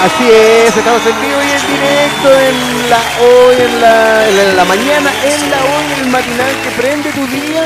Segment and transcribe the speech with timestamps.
[0.00, 4.64] Así es, estamos en vivo y en directo en la hoy, en la, en la
[4.64, 7.64] mañana, en la hoy, el matinal que prende tu día,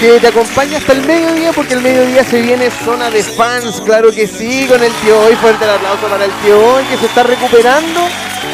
[0.00, 4.10] que te acompaña hasta el mediodía, porque el mediodía se viene zona de fans, claro
[4.10, 7.06] que sí, con el tío hoy, fuerte el aplauso para el tío hoy, que se
[7.06, 8.00] está recuperando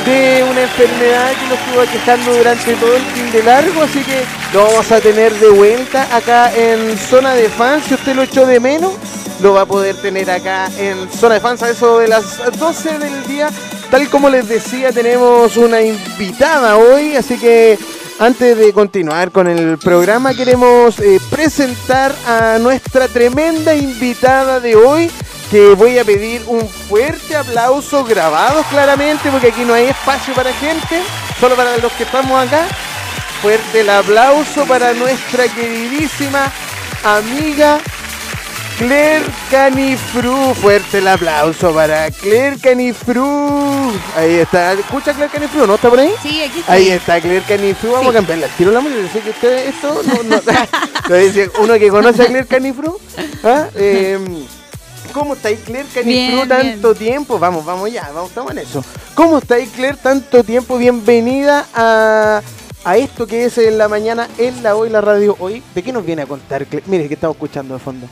[0.04, 4.24] de una enfermedad que lo estuvo aquejando durante todo el fin de largo, así que
[4.52, 8.44] lo vamos a tener de vuelta acá en zona de fans, si usted lo echó
[8.44, 8.92] de menos
[9.40, 12.98] lo va a poder tener acá en Zona de Fans a eso de las 12
[12.98, 13.50] del día.
[13.90, 17.78] Tal como les decía, tenemos una invitada hoy, así que
[18.18, 25.10] antes de continuar con el programa queremos eh, presentar a nuestra tremenda invitada de hoy,
[25.50, 30.52] que voy a pedir un fuerte aplauso grabado claramente, porque aquí no hay espacio para
[30.54, 31.02] gente,
[31.38, 32.66] solo para los que estamos acá.
[33.42, 36.50] Fuerte el aplauso para nuestra queridísima
[37.04, 37.78] amiga
[38.78, 43.90] Claire Canifru, fuerte el aplauso para Claire Canifru.
[44.14, 45.66] Ahí está, ¿escucha Claire Canifru?
[45.66, 46.12] ¿No está por ahí?
[46.22, 46.72] Sí, aquí está.
[46.72, 48.48] Ahí está Claire Canifru, vamos a cambiarla.
[48.48, 52.46] Tiro la música, sé que ustedes esto no, no, dice uno que conoce a Claire
[52.46, 52.98] Canifru.
[53.42, 53.68] ¿Ah?
[53.74, 54.18] Eh,
[55.14, 57.38] ¿Cómo estáis Claire Canifru Bien, tanto tiempo?
[57.38, 58.84] Vamos, vamos ya, vamos, estamos en eso.
[59.14, 60.76] ¿Cómo estáis Claire tanto tiempo?
[60.76, 62.42] Bienvenida a,
[62.84, 65.62] a esto que es en la mañana, en la hoy, la radio hoy.
[65.74, 66.66] ¿De qué nos viene a contar?
[66.84, 68.06] Mire, que estamos escuchando de fondo.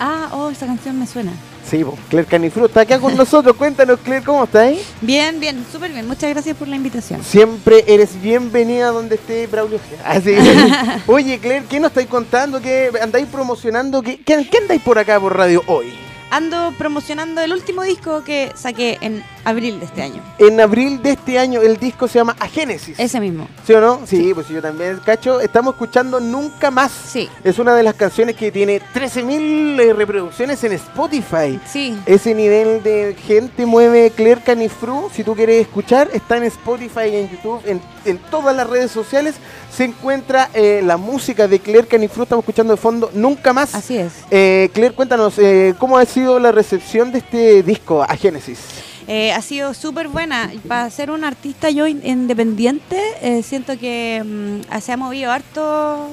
[0.00, 1.32] Ah, oh, esa canción me suena.
[1.68, 3.56] Sí, Claire Canifru está acá con nosotros.
[3.56, 4.80] Cuéntanos, Claire, ¿cómo estáis?
[5.00, 6.06] Bien, bien, súper bien.
[6.06, 7.22] Muchas gracias por la invitación.
[7.22, 9.78] Siempre eres bienvenida donde esté Braulio.
[10.04, 10.34] Así
[11.06, 12.60] Oye, Claire, ¿qué nos estáis contando?
[12.60, 14.02] ¿Qué andáis promocionando?
[14.02, 16.07] ¿Qué, qué, qué andáis por acá por radio hoy?
[16.30, 20.22] Ando promocionando el último disco que saqué en abril de este año.
[20.38, 22.98] En abril de este año el disco se llama Agénesis.
[22.98, 23.48] Ese mismo.
[23.66, 24.00] ¿Sí o no?
[24.06, 25.40] Sí, pues yo también, cacho.
[25.40, 26.92] Estamos escuchando Nunca Más.
[26.92, 27.30] Sí.
[27.44, 31.58] Es una de las canciones que tiene 13.000 eh, reproducciones en Spotify.
[31.66, 31.98] Sí.
[32.04, 35.08] Ese nivel de gente mueve Claire Canifru.
[35.12, 39.36] Si tú quieres escuchar, está en Spotify, en YouTube, en, en todas las redes sociales.
[39.74, 42.24] Se encuentra eh, la música de Claire Canifru.
[42.24, 43.74] Estamos escuchando de fondo Nunca Más.
[43.74, 44.12] Así es.
[44.30, 48.58] Eh, Claire, cuéntanos, eh, ¿cómo ha sido la recepción de este disco, Agénesis?
[49.06, 50.50] Eh, ha sido súper buena.
[50.66, 56.10] Para ser un artista yo in- independiente, eh, siento que mm, se ha movido harto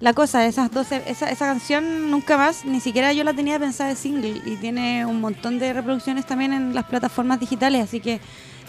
[0.00, 0.46] la cosa.
[0.46, 4.40] Esas 12, esa, esa canción nunca más, ni siquiera yo la tenía pensada de single
[4.46, 8.20] y tiene un montón de reproducciones también en las plataformas digitales, así que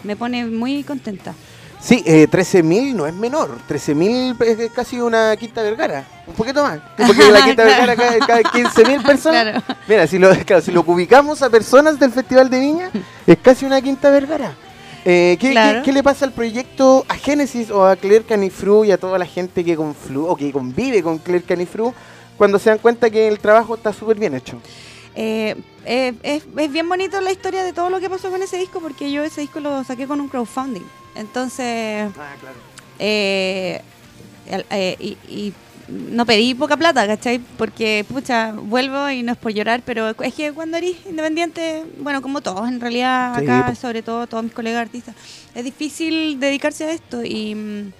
[0.04, 1.34] me pone muy contenta.
[1.82, 3.56] Sí, eh, 13.000 no es menor.
[3.68, 6.04] 13.000 es casi una Quinta Vergara.
[6.26, 6.78] Un poquito más.
[6.96, 9.42] Porque la Quinta Vergara cae, cae 15.000 personas.
[9.64, 9.78] Claro.
[9.88, 12.90] Mira, si lo, claro, si lo ubicamos a personas del Festival de Viña,
[13.26, 14.52] es casi una Quinta Vergara.
[15.06, 15.78] Eh, ¿qué, Claro.
[15.78, 19.16] qué- qué le pasa al proyecto a Génesis o a Claire Canifru y a toda
[19.18, 21.94] la gente que, conflu o que convive con Claire Canifru
[22.36, 24.58] cuando se dan cuenta que el trabajo está súper bien hecho?
[25.14, 28.58] Eh, eh, es, es bien bonito la historia de todo lo que pasó con ese
[28.58, 30.82] disco porque yo ese disco lo saqué con un crowdfunding.
[31.14, 32.56] Entonces, Ah, claro.
[32.98, 33.82] eh,
[34.46, 35.52] eh, y, y
[35.88, 37.40] no pedí poca plata, ¿cachai?
[37.58, 42.22] Porque, pucha, vuelvo y no es por llorar, pero es que cuando eres independiente, bueno,
[42.22, 45.14] como todos en realidad, acá, sobre todo todos mis colegas artistas,
[45.54, 47.92] es difícil dedicarse a esto y...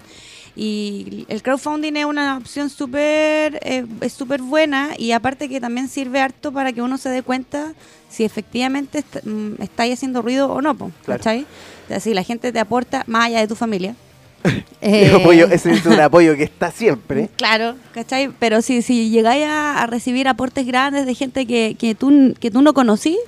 [0.55, 6.19] y el crowdfunding es una opción súper eh, súper buena y aparte que también sirve
[6.19, 7.73] harto para que uno se dé cuenta
[8.09, 10.91] si efectivamente est- mm, estáis haciendo ruido o no, Claro.
[11.05, 11.45] ¿cachai?
[11.85, 13.95] O sea, si la gente te aporta más allá de tu familia.
[14.83, 17.29] Eh, apoyo- ese es un apoyo que está siempre.
[17.37, 18.31] Claro, ¿cachai?
[18.39, 22.49] Pero si, si llegáis a, a recibir aportes grandes de gente que, que, tú, que
[22.49, 23.19] tú no conocí,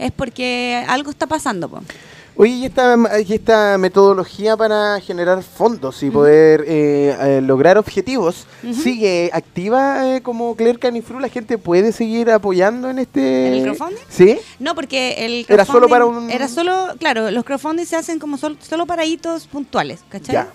[0.00, 1.82] es porque algo está pasando, po.
[2.34, 8.46] Oye, ¿y esta, y esta metodología para generar fondos y poder eh, eh, lograr objetivos
[8.82, 11.20] sigue activa eh, como Claire Canifru?
[11.20, 13.48] ¿La gente puede seguir apoyando en este...?
[13.48, 14.02] ¿En el crowdfunding?
[14.08, 14.38] ¿Sí?
[14.58, 18.18] No, porque el Era solo crowdfunding para un- Era solo, claro, los crowdfunding se hacen
[18.18, 20.32] como sol- solo para hitos puntuales, ¿cachai?
[20.34, 20.52] Ya.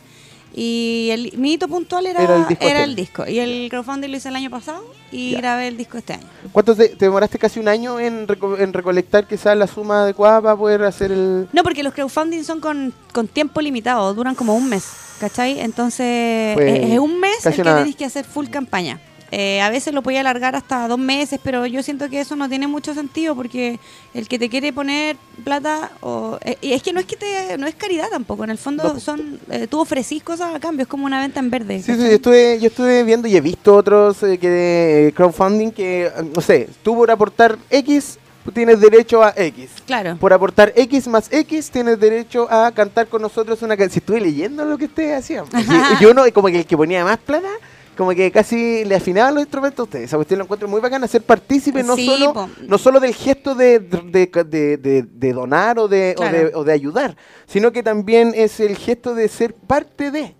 [0.53, 3.27] Y el, mi hito puntual era, Era el disco el, disco.
[3.27, 5.37] Y el crowdfunding lo hice el año pasado y Ya.
[5.37, 6.23] grabé el disco este año.
[6.51, 10.41] ¿Cuánto te, te demoraste casi un año en, reco- en recolectar quizás la suma adecuada
[10.41, 11.47] para poder hacer el...?
[11.53, 14.85] No, porque los crowdfunding son con, con tiempo limitado, duran como un mes,
[15.19, 15.59] ¿cachai?
[15.59, 18.99] Entonces, Fue es, es un mes el que tenéis que hacer full campaña.
[19.31, 22.47] Eh, a veces lo podía alargar hasta dos meses, pero yo siento que eso no
[22.47, 23.79] tiene mucho sentido porque
[24.13, 27.57] el que te quiere poner plata, o, eh, y es que no es que te,
[27.57, 28.99] no es caridad tampoco, en el fondo No, po.
[28.99, 31.81] son, eh, tú ofrecís cosas a cambio, es como una venta en verde.
[31.81, 35.71] Sí, sí, yo estuve, yo estuve viendo y he visto otros eh, que de crowdfunding
[35.71, 38.17] que, eh, no sé, tú por aportar X
[38.53, 39.69] tienes derecho a X.
[39.85, 40.15] Claro.
[40.17, 43.91] Por aportar X más X tienes derecho a cantar con nosotros una canción.
[43.91, 45.45] Si estuve leyendo lo que ustedes hacían.
[45.47, 45.65] pues,
[45.99, 47.49] Y, y uno, como que el que ponía más plata,
[47.97, 50.05] como que casi le afinaban los instrumentos a ustedes.
[50.05, 52.49] Esa cuestión lo encuentro muy bacana, ser partícipe no, Sí, solo, po.
[52.67, 56.37] no solo del gesto de, de, de- de- de donar o de, o Claro.
[56.37, 57.17] de, o de ayudar,
[57.47, 60.35] sino que también es el gesto de ser parte de.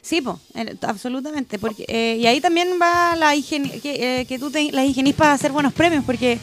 [0.00, 0.40] Sí, po,
[0.82, 1.58] absolutamente.
[1.60, 5.14] Porque, eh, y ahí también va la higiene, que, eh, que tú te, las higienís
[5.14, 6.38] para hacer buenos premios, porque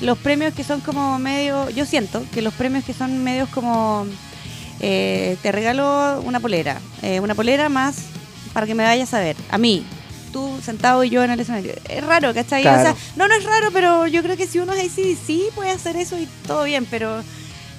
[0.00, 4.06] los premios que son como medio, yo siento que los premios que son medios como,
[4.80, 7.96] eh, te regalo una polera, eh, una polera más
[8.52, 9.84] para que me vayas a ver, a mí,
[10.26, 11.74] tú sentado y yo en el escenario.
[11.88, 12.62] Es raro, ¿cachai?
[12.62, 12.80] Claro.
[12.80, 15.46] O sea, no, no es raro, pero yo creo que si uno es así, sí
[15.54, 17.22] puede hacer eso y todo bien, pero...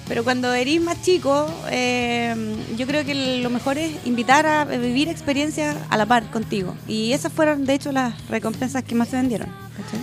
[0.07, 2.33] Pero cuando eres más chico, eh,
[2.77, 6.75] yo creo que lo mejor es invitar a vivir experiencias a la par contigo.
[6.87, 9.49] Y esas fueron, de hecho, las recompensas que más se vendieron.
[9.75, 9.99] ¿cachai?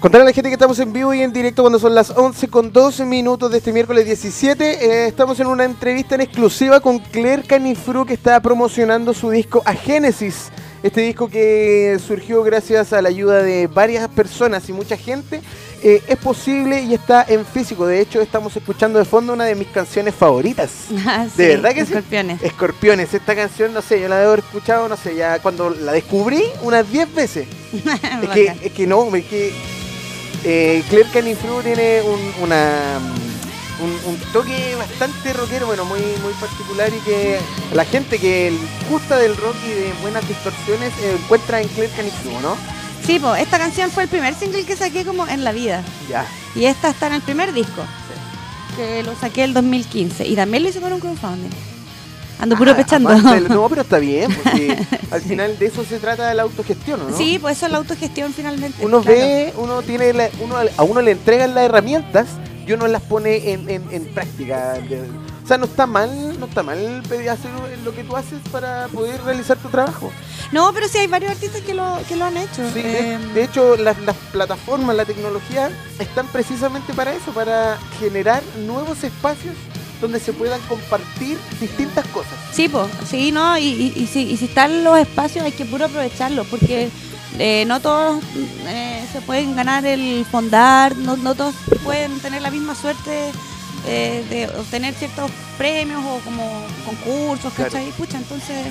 [0.00, 2.48] Contar a la gente que estamos en vivo y en directo cuando son las 11
[2.48, 4.64] con 12 minutos de este miércoles 17.
[4.64, 9.62] eh, estamos en una entrevista en exclusiva con Claire Canifru que está promocionando su disco
[9.66, 10.50] A Génesis.
[10.82, 15.40] Este disco que surgió gracias a la ayuda de varias personas y mucha gente.
[15.82, 17.86] eh, es posible y está en físico.
[17.86, 20.70] De hecho, estamos escuchando de fondo una de mis canciones favoritas.
[21.06, 21.92] Ah, ¿De verdad que sí?
[21.92, 22.42] escorpiones.
[22.42, 23.12] Escorpiones.
[23.14, 26.44] Esta canción, no sé, yo la debo haber escuchado, no sé, ya cuando la descubrí
[26.62, 27.46] unas 10 veces.
[28.22, 29.52] Es que, es que no, es que
[30.44, 32.98] eh, Claire Canifru tiene un, una,
[33.82, 37.38] un, un toque bastante rockero, bueno, muy, muy particular y que
[37.74, 38.52] la gente que
[38.90, 42.56] gusta del rock y de buenas distorsiones eh, encuentra en Claire Canifru, ¿no?
[43.06, 45.82] Sí, po, esta canción fue el primer single que saqué como en la vida.
[46.08, 46.26] Ya.
[46.54, 47.82] Y esta está en el primer disco.
[48.76, 50.26] Que lo saqué el 2015.
[50.26, 51.50] Y también lo hice por un crowdfunding.
[52.38, 53.08] Ando puro Ah, pechando.
[53.10, 54.78] aparte no, pero está bien, porque
[55.10, 57.16] al final de eso se trata la autogestión, ¿no?
[57.16, 58.82] Sí, pues eso es la autogestión finalmente.
[58.84, 59.18] uno claro.
[59.18, 62.28] ve, uno tiene, la- uno, a uno le entregan las herramientas
[62.66, 64.74] y uno las pone en, en- en práctica.
[65.44, 67.50] O sea, no está mal, no está mal pedir hacer
[67.84, 70.12] lo que tú haces para poder realizar tu trabajo.
[70.52, 72.62] No, pero sí hay varios artistas que lo, que lo han hecho.
[72.72, 77.78] Sí, de, Eh, de hecho, las, las plataformas, la tecnología están precisamente para eso, para
[77.98, 79.54] generar nuevos espacios
[80.00, 82.32] donde se puedan compartir distintas cosas.
[82.52, 85.64] Sí, pues, sí, no, y, y, y si, y si están los espacios hay que
[85.66, 86.88] puro aprovecharlos, porque
[87.38, 88.22] eh, no todos
[88.66, 91.54] eh, se pueden ganar el fondar, no, no todos
[91.84, 93.30] pueden tener la misma suerte
[93.86, 96.50] eh, de obtener ciertos premios o como
[96.84, 97.70] concursos, Claro.
[97.70, 97.90] ¿cachai?
[97.92, 98.66] Pucha, entonces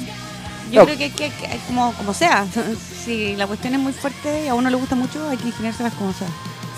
[0.71, 0.85] yo No.
[0.85, 2.45] creo que, que- que como, como sea,
[3.05, 5.93] si la cuestión es muy fuerte y a uno le gusta mucho, hay que ingeniárselas
[5.93, 6.27] como sea.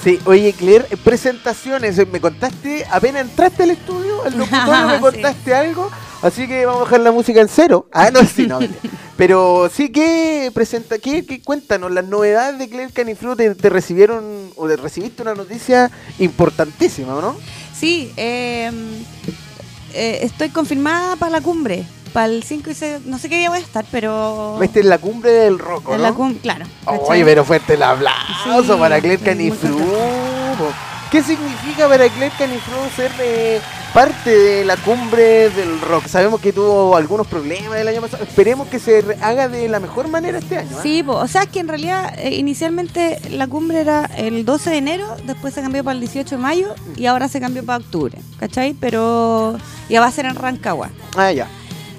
[0.03, 5.01] Sí, oye Claire, presentaciones, me contaste, apenas entraste al estudio, al locutorio me Sí.
[5.01, 7.87] contaste algo, así que vamos a dejar la música en cero.
[7.91, 8.59] Ah, no, sí, no.
[9.17, 14.67] Pero sí que presenta, que, cuéntanos, las novedades de Claire Canifru te, te recibieron o
[14.67, 17.35] te recibiste una noticia importantísima, ¿no?
[17.77, 18.71] Sí, eh,
[19.93, 23.49] eh, estoy confirmada para la cumbre, para el 5 y 6, no sé qué día
[23.49, 24.57] voy a estar, pero...
[24.59, 26.03] Viste en la cumbre del rock, en ¿no?
[26.03, 26.65] la cum- claro.
[26.85, 27.23] Oye, ¿cachai?
[27.23, 30.67] pero fuerte el aplauso Sí, para Claire po.
[31.11, 33.59] ¿Qué significa para Claire Canifru ser eh,
[33.93, 36.07] parte de la cumbre del rock?
[36.07, 38.23] Sabemos que tuvo algunos problemas el año pasado.
[38.23, 40.69] Esperemos que se haga de la mejor manera este año.
[40.71, 40.81] ¿eh?
[40.81, 44.77] Sí, po, o sea, que en realidad eh, inicialmente la cumbre era el 12 de
[44.77, 48.17] enero, después se cambió para el 18 de mayo y ahora se cambió para octubre,
[48.39, 48.73] ¿cachai?
[48.79, 49.57] Pero
[49.89, 50.91] ya va a ser en Rancagua.
[51.17, 51.49] Ah, ya.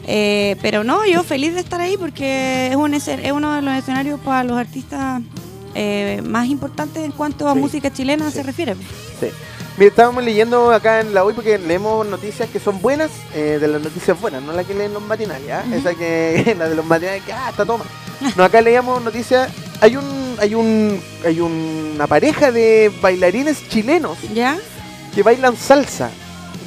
[0.07, 3.75] Eh, pero no, yo feliz de estar ahí porque es, un, es uno de los
[3.75, 5.21] escenarios para los artistas
[5.75, 8.37] eh, más importantes en cuanto a Sí, música chilena sí.
[8.37, 8.75] se refiere.
[9.21, 9.29] Sí.
[9.79, 13.69] Mira, estábamos leyendo acá en la hoy porque leemos noticias que son buenas, eh, de
[13.69, 15.49] las noticias buenas, no la que leen los matinales.
[15.67, 15.75] Ujú.
[15.75, 17.85] esa que la de los matinales que ah, está toma.
[18.37, 19.49] No, acá leíamos noticias,
[19.81, 24.57] hay un hay un hay una pareja de bailarines chilenos ¿Ya?
[25.15, 26.11] que bailan salsa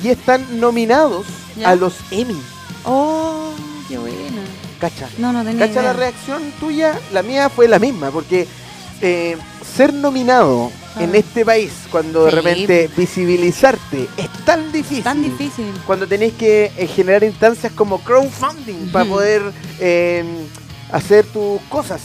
[0.04, 1.26] y están nominados
[1.56, 1.70] ¿Ya?
[1.70, 2.42] a los Emmy.
[2.86, 3.52] Oh,
[3.88, 4.42] qué buena.
[4.80, 5.08] Cacha.
[5.20, 5.84] No, no tenía Cacha idea.
[5.84, 8.48] la reacción tuya, la mía fue la misma, porque
[9.02, 9.38] eh,
[9.76, 11.04] ser nominado Ah.
[11.04, 12.36] en este país, cuando de Sí.
[12.38, 15.04] repente visibilizarte es tan difícil.
[15.04, 15.66] Tan difícil.
[15.86, 19.42] Cuando tenéis que eh, generar instancias como crowdfunding para poder
[19.80, 20.24] eh,
[20.92, 22.02] hacer tus cosas.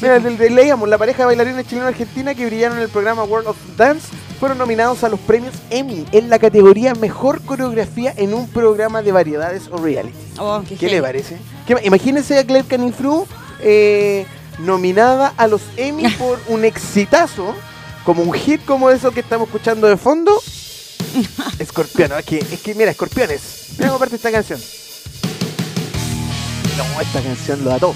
[0.00, 3.48] Mira, le- le- leíamos, la pareja de bailarines chileno-argentina que brillaron en el programa World
[3.48, 4.06] of Dance
[4.38, 9.10] fueron nominados a los premios Emmy en la categoría Mejor Coreografía en un programa de
[9.10, 10.14] variedades o reality.
[10.38, 11.36] Oh, qué ¿Qué le parece?
[11.66, 13.26] ¿Qué- imagínense a Claire Canifru
[13.60, 14.24] eh,
[14.58, 17.54] nominada a los Emmy por un exitazo,
[18.04, 20.40] como un hit como eso que estamos escuchando de fondo.
[21.58, 23.74] Escorpión, es que, es que mira, escorpiones.
[23.78, 24.60] Mira cómo parte esta canción.
[26.76, 27.94] No, esta canción lo da todo.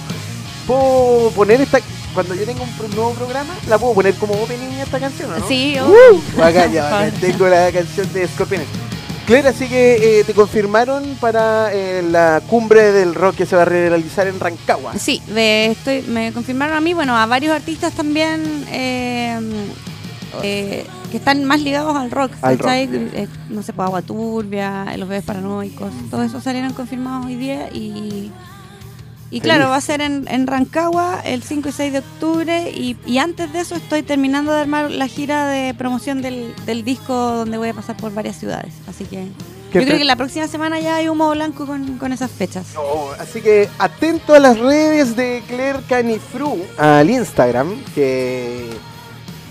[0.67, 1.79] Puedo poner esta.
[2.15, 5.39] Cuando yo tenga un nuevo programa, la puedo poner como opening a esta canción, ¿o
[5.39, 5.49] ¿no?
[5.49, 5.89] Sí, oh.
[5.89, 7.11] Uh, bacán, ya, Por bacán.
[7.13, 7.21] favor.
[7.21, 8.69] Tengo la canción de Escorpiones.
[9.27, 13.63] Claire, así que eh, te confirmaron para eh, la cumbre del rock que se va
[13.63, 14.99] a realizar en Rancagua.
[14.99, 19.39] Sí, de- estoy, me confirmaron a mí, bueno, a varios artistas también eh,
[20.43, 22.33] que están más ligados al rock.
[22.43, 22.87] Al ¿cachai?
[22.87, 27.69] rock, no sé, pues Agua Turbia, Los Bebés Paranoicos, todo eso salieron confirmados hoy día
[27.73, 28.31] y...
[29.33, 29.55] Y Feliz.
[29.55, 33.17] claro, va a ser en, en Rancagua el 5 y 6 de octubre y, y
[33.17, 37.57] antes de eso estoy terminando de armar la gira de promoción del, del disco donde
[37.57, 38.75] voy a pasar por varias ciudades.
[38.87, 39.29] Así que
[39.73, 42.67] yo creo que la próxima semana ya hay humo blanco con, con esas fechas.
[43.19, 48.69] Así que atento a las redes de Claire Canifru, al Instagram, que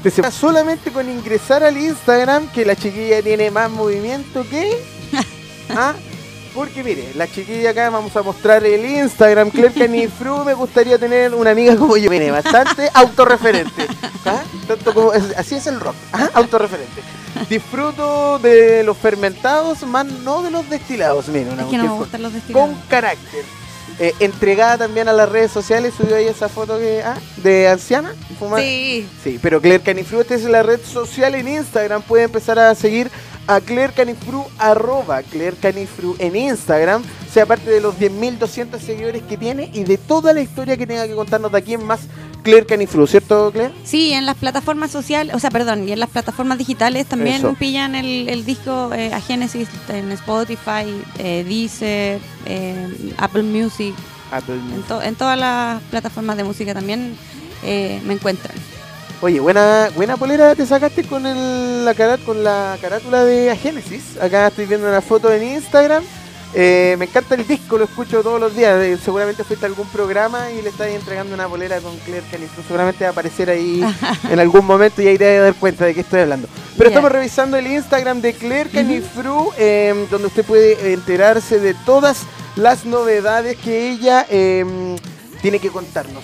[0.03, 4.77] te se solamente con ingresar al Instagram que la chiquilla tiene más movimiento que...
[5.69, 5.95] ¿Ah?
[6.53, 11.33] Porque mire, la chiquilla acá vamos a mostrar el Instagram, Claire Canifru, me gustaría tener
[11.33, 13.87] una amiga como yo, viene bastante autorreferente.
[14.25, 14.41] ¿ah?
[14.67, 16.29] Tanto como, así es el rock, ¿ah?
[16.33, 17.01] autorreferente.
[17.49, 21.27] Disfruto de los fermentados, más no de los destilados.
[21.29, 22.69] Mira, una Es que no me gustan los destilados.
[22.69, 23.45] con carácter.
[23.99, 28.13] Eh, entregada también a las redes sociales, subió ahí esa foto que, ah, de anciana.
[28.39, 32.01] fuma- Sí, Sí, pero Claire Canifru, esta es la red social en Instagram.
[32.01, 33.11] Puede empezar a seguir
[33.55, 37.03] a Claire Canifru, arroba Claire Canifru en Instagram.
[37.31, 41.07] Sea parte de los 10.200 seguidores que tiene y de toda la historia que tenga
[41.07, 42.01] que contarnos de aquí en más
[42.43, 43.73] Claire Canifru, ¿cierto, Claire?
[43.85, 47.53] Sí, en las plataformas sociales, o sea, perdón, y en las plataformas digitales también Eso.
[47.53, 50.85] pillan el, el disco eh, a Genesis en Spotify,
[51.19, 53.93] eh, Deezer, eh, Apple Music,
[54.31, 54.87] Apple en, Music.
[54.87, 57.15] to- en todas las plataformas de música también
[57.63, 58.55] eh, me encuentran.
[59.21, 64.17] Oye, buena, buena polera te sacaste con el, la, cara- con la carátula de Agénesis.
[64.19, 66.03] Acá estoy viendo una foto en Instagram.
[66.53, 68.81] Eh, me encanta el disco, lo escucho todos los días.
[68.83, 72.63] Eh, seguramente fuiste a algún programa y le estás entregando una polera con Claire Canifru.
[72.63, 73.83] Seguramente va a aparecer ahí
[74.29, 76.47] en algún momento y ahí te vas a dar cuenta de qué estoy hablando.
[76.75, 82.23] Pero estamos revisando el Instagram de Claire Canifru, eh, donde usted puede enterarse de todas
[82.55, 84.65] las novedades que ella eh,
[85.43, 86.23] tiene que contarnos.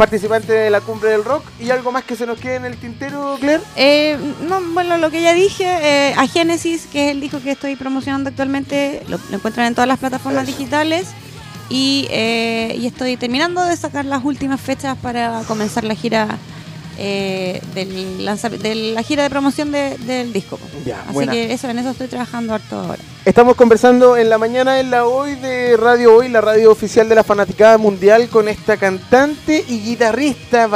[0.00, 2.78] Participante de la cumbre del rock y algo más que se nos quede en el
[2.78, 3.62] tintero, Claire.
[3.76, 4.16] Eh,
[4.48, 7.76] no, bueno, lo que ya dije, eh, a Genesis, que es el disco que estoy
[7.76, 10.56] promocionando actualmente, lo, lo encuentran en todas las plataformas Eso.
[10.56, 11.08] digitales.
[11.68, 16.28] Y, eh, y estoy terminando de sacar las últimas fechas para comenzar la gira
[17.02, 18.18] eh, del
[18.62, 20.58] de la gira de promoción de- del disco.
[20.84, 21.32] Ya, Así buena.
[21.32, 23.02] que eso, en eso estoy trabajando harto ahora.
[23.24, 27.14] Estamos conversando en la mañana en la hoy de Radio Hoy, la radio oficial de
[27.14, 30.68] la Fanaticada Mundial, con esta cantante y guitarrista,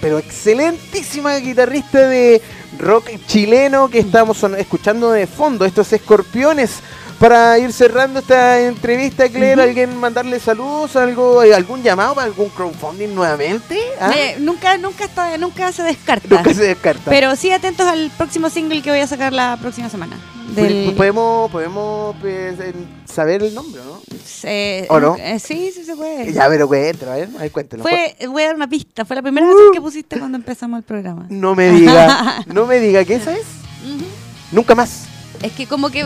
[0.00, 2.40] pero excelentísima guitarrista de
[2.78, 6.80] rock chileno que estamos escuchando de fondo, estos escorpiones.
[7.22, 9.62] Para ir cerrando esta entrevista, Claire.
[9.62, 10.96] ¿alguien mandarle saludos?
[10.96, 13.78] algo ¿Algún llamado para algún crowdfunding nuevamente?
[14.00, 14.10] ¿Ah?
[14.12, 16.26] Eh, nunca, nunca, está, nunca se descarta.
[16.28, 17.08] Nunca se descarta.
[17.08, 20.18] Pero sí atentos al próximo single que voy a sacar la próxima semana.
[20.48, 22.56] Del, Podemos, podemos pues,
[23.04, 24.00] saber el nombre, ¿no?
[24.42, 25.14] eh, ¿O no?
[25.16, 26.32] eh, sí, sí se puede.
[26.32, 27.84] Ya, pero cuéntalo, a ver, ahí cuéntelo.
[27.84, 29.50] Fue, voy a dar una pista, fue la primera Uh.
[29.50, 31.26] canción que pusiste cuando empezamos el programa.
[31.30, 33.46] No me diga, no me diga que esa es.
[33.86, 34.04] Ujú.
[34.50, 35.04] Nunca más.
[35.40, 36.04] Es que como que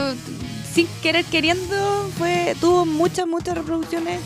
[0.76, 4.20] sin querer queriendo fue tuvo muchas, muchas reproducciones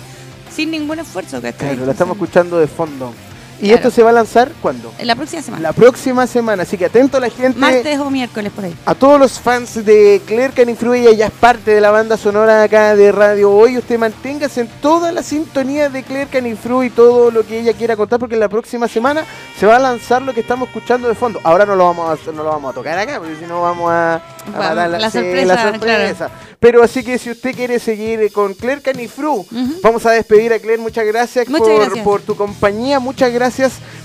[0.52, 1.74] sin ningún esfuerzo, ¿cachai?
[1.76, 3.14] Claro, la estamos escuchando de fondo.
[3.60, 3.76] ¿Y Claro.
[3.76, 4.92] esto se va a lanzar cuándo?
[5.02, 5.62] La próxima semana.
[5.62, 7.58] La próxima semana, así que atento a la gente.
[7.58, 8.74] Martes o miércoles por ahí.
[8.86, 12.62] A todos los fans de Claire Canifru, ella ya es parte de la banda sonora
[12.62, 13.76] acá de Radio Hoy.
[13.76, 17.96] Usted manténgase en toda la sintonía de Claire Canifru y todo lo que ella quiera
[17.96, 19.24] contar, porque la próxima semana
[19.58, 21.38] se va a lanzar lo que estamos escuchando de fondo.
[21.44, 23.90] Ahora no lo vamos a, no lo vamos a tocar acá, porque si no vamos
[23.90, 26.30] a, a Vamos, matar la sí, sorpresa.
[26.58, 29.46] Pero así que si usted quiere seguir con Claire Canifru,
[29.82, 30.80] vamos a despedir a Claire.
[30.80, 32.04] Muchas gracias, Muchas por, gracias.
[32.04, 33.00] por tu compañía.
[33.00, 33.49] Muchas gracias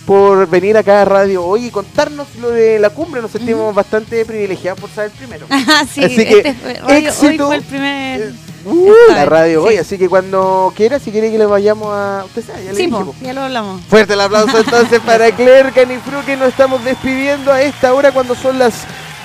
[0.05, 3.21] por venir acá a Radio Hoy y contarnos lo de la cumbre.
[3.21, 5.45] Nos sentimos bastante privilegiados por saber primero.
[5.51, 7.45] Ah, sí, Así que, este fue, Radio Hoy éxito.
[7.47, 8.33] fue el primer.
[8.65, 9.67] Uh, la radio sí.
[9.67, 12.23] hoy, así que cuando quiera, si quiere que le vayamos a.
[12.25, 13.13] Usted sabe, ya le Sí, po.
[13.21, 13.81] ya lo hablamos.
[13.83, 18.33] Fuerte el aplauso entonces para Claire Canifru que nos estamos despidiendo a esta hora cuando
[18.33, 18.73] son las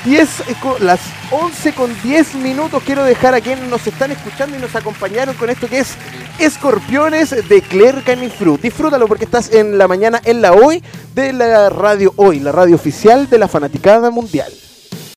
[0.05, 2.83] 10, eh, las 11 con 10 minutos.
[2.85, 5.95] Quiero dejar a quienes nos están escuchando y nos acompañaron con esto que es
[6.39, 8.59] Escorpiones de Claire Canifru.
[8.59, 10.83] Disfrútalo porque estás en la mañana en la hoy
[11.15, 14.53] de la radio hoy, la radio oficial de la fanaticada mundial.